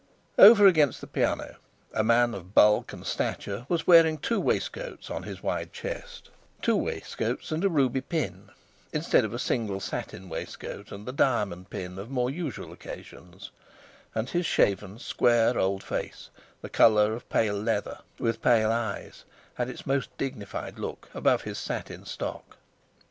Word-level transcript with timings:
Over 0.39 0.65
against 0.65 0.99
the 0.99 1.05
piano 1.05 1.57
a 1.93 2.03
man 2.03 2.33
of 2.33 2.55
bulk 2.55 2.91
and 2.91 3.05
stature 3.05 3.67
was 3.69 3.85
wearing 3.85 4.17
two 4.17 4.39
waistcoats 4.41 5.11
on 5.11 5.21
his 5.21 5.43
wide 5.43 5.71
chest, 5.73 6.31
two 6.63 6.75
waistcoats 6.75 7.51
and 7.51 7.63
a 7.63 7.69
ruby 7.69 8.01
pin, 8.01 8.49
instead 8.91 9.23
of 9.23 9.29
the 9.29 9.37
single 9.37 9.79
satin 9.79 10.27
waistcoat 10.27 10.91
and 10.91 11.05
diamond 11.15 11.69
pin 11.69 11.99
of 11.99 12.09
more 12.09 12.31
usual 12.31 12.71
occasions, 12.73 13.51
and 14.15 14.31
his 14.31 14.47
shaven, 14.47 14.97
square, 14.97 15.55
old 15.59 15.83
face, 15.83 16.31
the 16.63 16.67
colour 16.69 17.13
of 17.13 17.29
pale 17.29 17.53
leather, 17.55 17.99
with 18.17 18.41
pale 18.41 18.71
eyes, 18.71 19.23
had 19.53 19.69
its 19.69 19.85
most 19.85 20.09
dignified 20.17 20.79
look, 20.79 21.11
above 21.13 21.43
his 21.43 21.59
satin 21.59 22.07
stock. 22.07 22.57